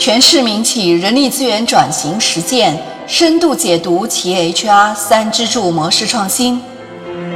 [0.00, 2.74] 全市民企人力资源转型实践
[3.06, 6.58] 深度解读企业 HR 三支柱模式创新。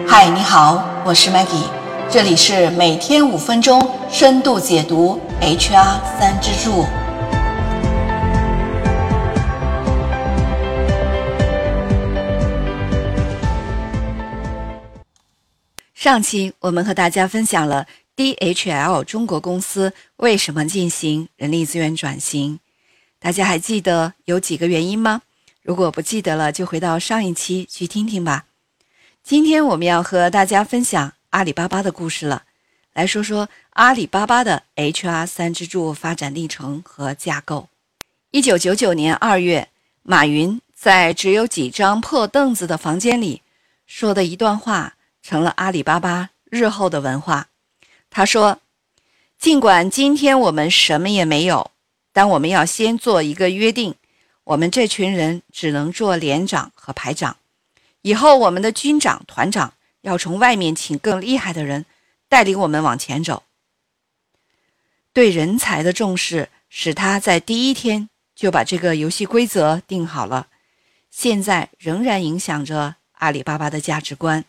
[0.09, 1.69] 嗨，你好，我是 Maggie，
[2.09, 6.87] 这里是每天五分钟深度解读 HR 三支柱。
[15.95, 17.87] 上期我们和大家分享了
[18.17, 22.61] DHL 中国公司为什么进行人力资源转型，
[23.19, 25.23] 大家还记得有几个原因吗？
[25.63, 28.47] 如果不记得了，就回到上一期去听听吧。
[29.23, 32.45] 今天我们要和大家分享阿里巴巴的故事了，
[32.93, 37.69] 来说说阿里巴巴的 HR 三支柱发展历程和架构。
[38.31, 39.69] 一九九九年二月，
[40.03, 43.43] 马云在只有几张破凳子的房间里
[43.87, 44.95] 说的一段话。
[45.27, 47.47] 成了阿里巴巴日后的文化。
[48.17, 48.61] 他说
[49.41, 51.73] ：“尽管今天我们什么也没有，
[52.13, 53.97] 但我们要先做一个约定：
[54.45, 57.37] 我们这群人只能做连长和排长。
[58.03, 61.87] 以后我们的军长、团长要从外面请更厉害的人
[62.29, 63.43] 带领我们往前走。”
[65.13, 70.47] 对人才的重视，使他在第一天就把这个游戏规则定好了，
[71.11, 74.45] 现在仍然影响着阿里巴巴的价值观。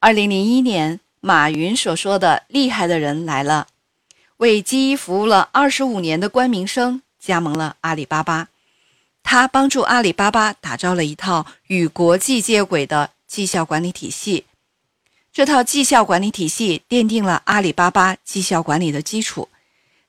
[0.00, 3.66] 二零零一年，马云所说的“厉害的人来了”，
[4.38, 8.48] 为基一服务了二十五年的关明生加盟了阿里巴巴。
[9.22, 14.46] 他帮助阿里巴巴打造了一套与国际接轨的绩效管理体系。
[15.32, 19.48] 这套绩效管理体系奠定了阿里巴巴绩效管理的基础。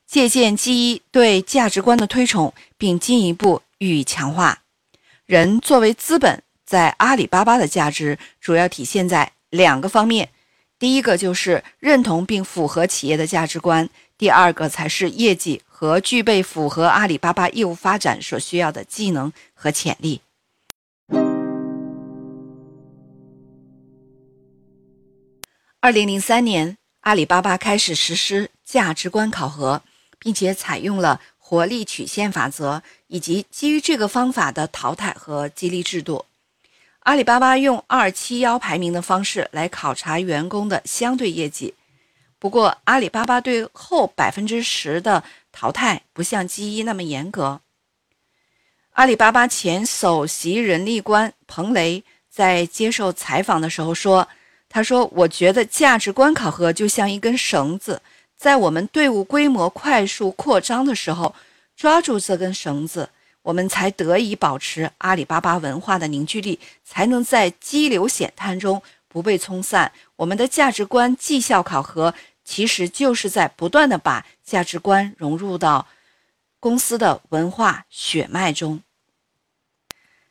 [0.06, 4.62] 借鉴基一对价值观的推崇，并进一步予以强化。
[5.26, 9.32] 人作为资本，在阿里巴巴的价值主要体现在。
[9.50, 10.28] 两个方面，
[10.80, 13.86] 第一个就是认同并符合企业的价值观，
[14.16, 20.22] 第二个才是业绩和具备符合阿里巴巴业务发展所需要的技能和潜力。
[25.80, 29.82] 二零零三年，阿里巴巴开始实施价值观考核，
[30.18, 36.24] 并且采用了活力曲线法则以及基于这个方法的淘汰和激励制度。
[37.00, 41.74] 阿里巴巴用二七幺排名的方式来考察员工的相对业绩。
[42.38, 47.60] 不过，阿里巴巴对后百分之十的淘汰不像 G 一那么严格。
[48.92, 54.28] 阿里巴巴前首席人力官彭雷在接受采访的时候说
[54.68, 58.02] ：“他说，我觉得价值观考核就像一根绳子，
[58.36, 61.34] 在我们队伍规模快速扩张的时候，
[61.76, 63.08] 抓住这根绳子。”
[63.42, 69.90] 我们才得以保持阿里巴巴文化的凝聚力，才能在激流险滩中不被冲散。
[70.16, 72.14] 我们的价值观绩效考核，
[72.44, 75.86] 其实就是在不断的把价值观融入到
[76.60, 78.82] 公司的文化血脉中。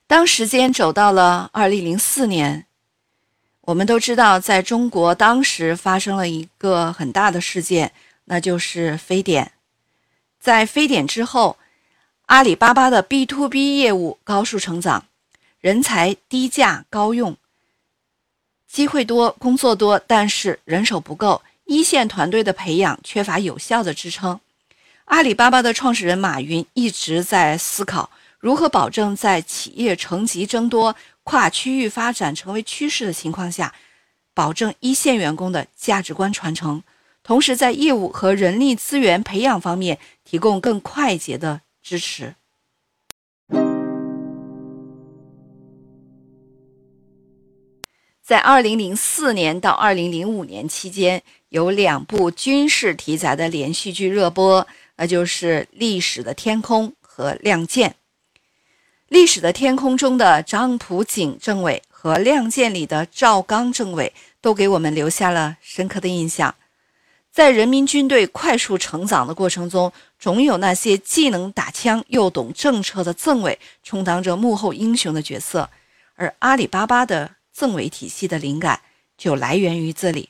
[0.05, 2.67] 当时间走到了二零零四年，
[3.61, 7.91] 我们都知道，在中国当时发生了一个很大的事件，
[8.25, 9.53] 那就是非典。
[10.39, 11.57] 在非典之后。
[12.29, 15.03] 阿里巴巴的 B to B 业务高速成长，
[15.59, 17.35] 人才低价高用，
[18.67, 24.39] 机会多，工作多，但是人手不够，一线团队的培养缺乏有效的支撑。
[25.05, 33.73] 阿里巴巴的创始人马云一直在思考如何保证在企业层级增多、跨区域发展成为趋势的情况下，
[34.35, 36.83] 保证一线员工的价值观传承，
[37.23, 41.61] 同时在业务和人力资源培养方面提供更快捷的。
[41.81, 42.35] 支持。
[48.21, 57.89] 在二零零四年到二零零五年期间，有两部军事题材的连续剧热播，那就是《历史的天空》和《亮剑》。
[59.07, 66.53] 《历史的天空》中的张普景政委和《亮剑》里的赵刚政委，都给我们留下了深刻的印象。
[67.39, 75.69] 在人民军队快速成长的过程中，总有那些既能打枪又懂政策的政委充当着幕后英雄的角色，
[76.15, 78.81] 而阿里巴巴的政委体系的灵感
[79.17, 80.27] 就来源于这里。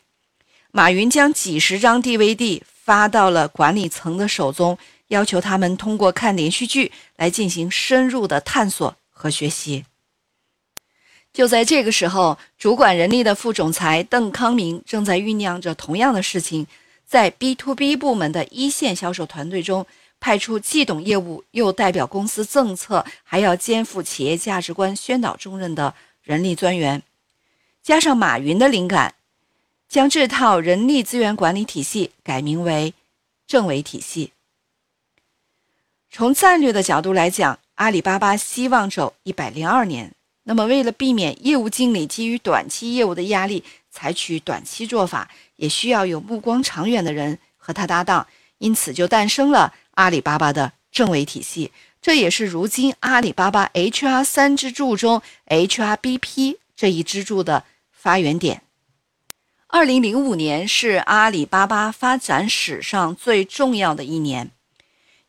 [0.69, 4.77] 马云将几十张 DVD 发到了管理层的手中，
[5.07, 9.83] 要求他们通过看连续剧来进行深入的探索和学习。
[11.33, 16.67] 就在这个时候，主管人力的副总裁邓康明正在酝酿着同样的事情。
[17.09, 19.87] 在 B to B 部门的一线销售团队中，
[20.19, 27.01] 派出既懂业务又代表公司政策，还要肩负企业价值观宣导重任的人力专员，
[27.81, 29.15] 加上马云的灵感，
[29.87, 32.93] 将这套人力资源管理体系改名为
[33.47, 34.31] 政委体系。
[36.11, 40.13] 从战略的角度来讲，阿里巴巴希望走一百零二年。
[40.43, 45.29] 那么，为了避免业务经理基于短期业务的压力采取短期做法，
[45.59, 48.25] 也需要有目光长远的人和他搭档，
[48.59, 51.71] 因此就诞生了阿里巴巴的政委体系。
[52.01, 58.61] 这也是如今阿里巴巴 HR 三支柱中 HRBP 这一支柱的发源点。
[59.67, 64.49] 二零零五年是阿里巴巴发展史上最重要的一年。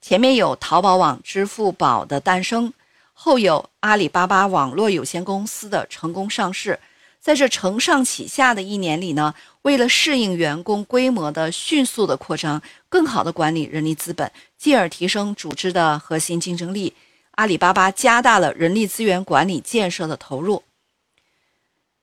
[0.01, 2.73] 前面有淘宝网、支付宝的诞生，
[3.13, 6.79] 后有阿里巴巴网络有限公司的成功上市。
[7.21, 16.95] 在这承上启下的一年里呢，为了适应员工规模的迅速的扩张，更好的管理人力资本，进而提升组织的核心竞争力，
[17.33, 20.63] 阿里巴巴加大了人力资源管理建设的投入，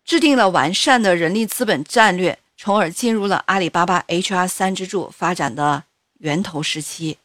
[0.06, 5.86] 制定了完善的人力资本战略，从而进入了阿里巴巴 HR 三支柱发展的
[6.20, 7.18] 源头时期。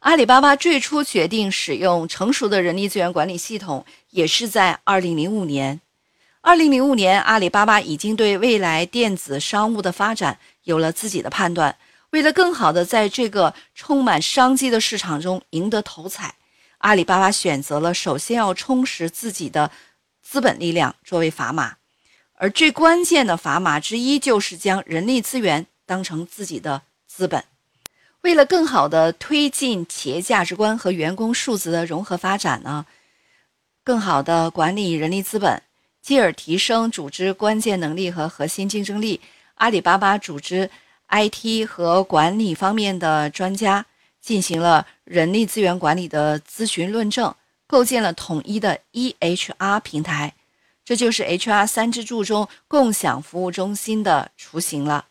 [0.00, 5.78] 阿里巴巴最初决定使用成熟的人力资源管理系统，也是在2005年。
[6.40, 11.76] 2005年，阿里巴巴已经对未来电子商务的发展有了自己的判断。
[12.12, 16.34] 为了更好的在这个充满商机的市场中赢得头彩，
[16.78, 19.70] 阿里巴巴选择了首先要充实自己的
[20.22, 21.76] 资本力量作为砝码，
[22.32, 27.44] 而最关键的砝码之一就是将人力资源当成自己的资本。
[28.22, 32.84] 为了更好地推进企业价值观和员工素质的融合发展呢，
[33.82, 35.62] 更好地管理人力资本，
[36.02, 39.20] 继而提升组织关键能力和核心竞争力，
[39.54, 40.70] 阿里巴巴组织
[41.08, 43.86] IT 和管理方面的专家
[44.20, 47.34] 进行了人力资源管理的咨询论证，
[47.66, 50.34] 构建了统一的 EHR 平台，
[50.84, 55.06] 这就是 HR 三支柱中共享服务中心的雏形了。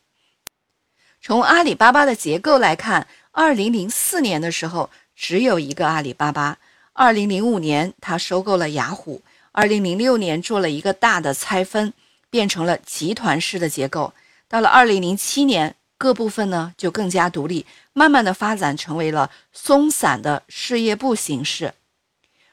[1.22, 6.58] 从阿里巴巴的结构来看，二零零四年的时候只有一个阿里巴巴。
[6.94, 9.22] 二零零五年，他收购了雅虎。
[9.52, 11.92] 二零零六年做了一个大的拆分，
[12.30, 14.14] 变成了集团式的结构。
[14.48, 21.74] 到了二零零七年，各部分呢就更加独立，慢慢的发展成为了松散的事业部形式。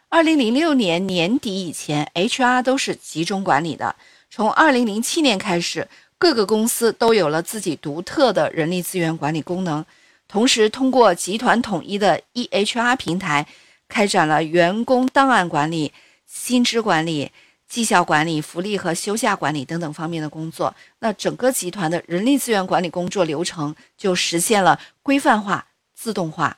[0.09, 3.95] 二零零六年年底以前，HR 都是集中管理的。
[4.29, 5.87] 从二零零七年开始。
[6.19, 9.85] 各个公司都有了自己独特的人力资源管理功能，
[10.27, 13.47] 同时通过集团统一的 EHR 平台，
[13.87, 15.93] 开展了员工档案管理、
[16.27, 17.31] 薪资管理、
[17.69, 20.75] 绩效管理、福利和休假管理等等方面的工作。
[21.01, 26.57] 那整个集团的人力资源管理工作流程就实现了规范化、自动化，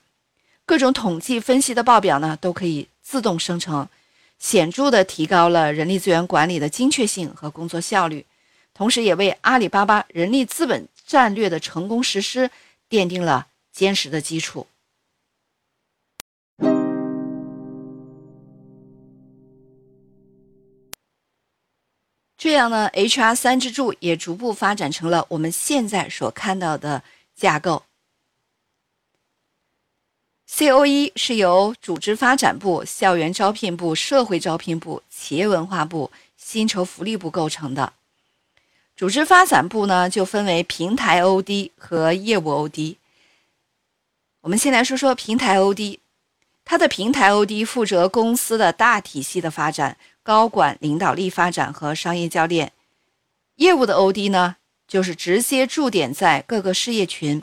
[0.64, 3.88] 各种统计分析的报表呢都可以自动生成，
[4.38, 8.24] 显著的提高了人力资源管理的精确性和工作效率。
[8.78, 12.48] 同时，也为阿里巴巴人力资本战略的成功实施
[12.88, 14.68] 奠定了坚实的基础。
[22.36, 27.02] 这样呢，HR 三支柱也逐步发展成了我们现在所看到的
[27.34, 27.82] 架构。
[30.48, 37.94] COE 是由组织发展部、校园招聘部、社会招聘部、企业文化部、薪酬福利部构成的。
[38.98, 42.96] 组织发展部呢，就分为平台 OD 和业务 OD。
[44.40, 46.00] 我们先来说说平台 OD，
[46.64, 52.70] 它的平台 OD 负责公司的大体系的发展、高管领导力发展和商业教练；
[53.54, 54.56] 业务的 OD 呢，
[54.88, 57.40] 就是直接驻点在各个事业群，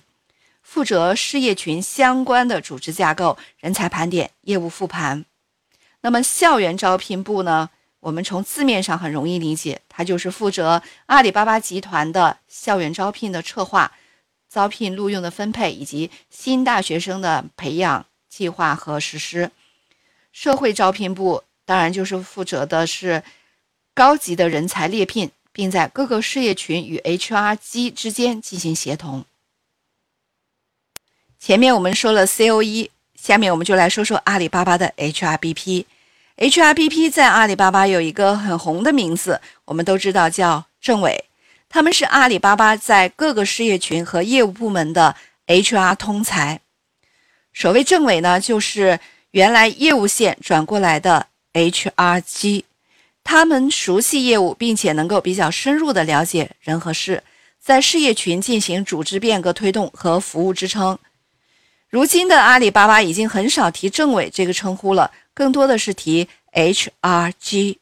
[0.62, 5.24] 负责事业群相关的组织架构、人才盘点、业务复盘。
[6.02, 7.70] 那么校园招聘部呢？
[8.06, 13.92] 我们从字面上很容易理解，它就是负责阿里巴巴集团的校园招聘的策划、
[14.48, 19.50] 招聘录用的分配以及新大学生的培养计划和实施。
[20.32, 23.24] 社会招聘部当然就是负责的是
[23.96, 29.26] 高级的人才猎聘，并在各个事业群与 HR 机之间进行协同。
[31.40, 35.86] 前面我们说了 COE，下面我们就来说说阿里巴巴的 HRBP。
[36.38, 41.24] HRBP 在阿里巴巴有一个很红的名字，我们都知道叫政委。
[41.70, 45.16] 他们是阿里巴巴在各个事业群和业务部门的
[45.48, 46.60] HR 通才。
[47.54, 49.00] 所谓政委呢，就是
[49.32, 52.66] 原来业务线转过来的 HR 机，
[53.24, 57.24] 他们熟悉业务，并且能够比较深入的了解人和事，
[57.62, 61.00] 在事业群进行组织变革推动和服务支撑。
[61.88, 65.10] 如今的阿里巴巴已经很少提政委这个称呼了。
[65.36, 67.78] 更多的是提 HRG。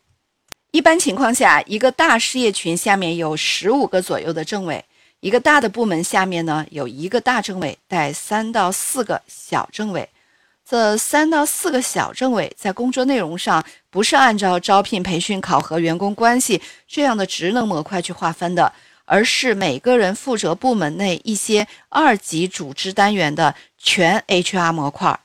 [0.71, 4.83] 一般情况下，一个大事业群下面有十五个左右的政委，
[5.19, 10.09] 一个大的部门下面呢，有一个大政委带三到四个小政委。
[10.65, 18.73] 这三到四个小政委在工作内容上不是按照招聘、培训、考核、员工关系这样的职能模块去划分的，
[19.05, 25.19] 而是每个人负责部门内一些二级组织单元的全 HR 模块。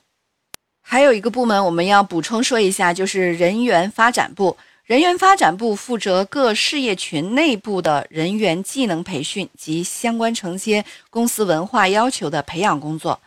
[0.91, 4.57] 还有一个部门我们要补充说一下，就是人员发展部。
[4.87, 13.21] 人员发展部负责各事业群内部的人员技能培训及相关承接公司文化要求的培养工作。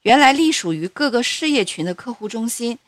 [0.00, 2.78] 原来隶属于各个事业群的客户中心，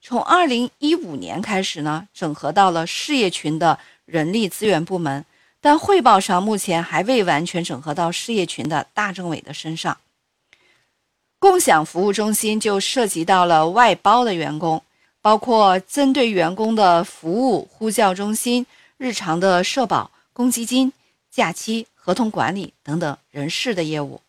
[0.00, 5.22] 从二零一五年开始呢，整合到了事业群的人力资源部门，
[5.60, 9.98] 但汇报上目前还未完全整合到事业群的大政委的身上。
[11.38, 14.82] 共享服务中心就涉及到了外包的员工。
[15.20, 18.64] 包括针对员工的服务、呼叫中心、
[18.96, 20.92] 日常的社保、公积金、
[21.30, 24.20] 假期、合同管理等等人事的业务。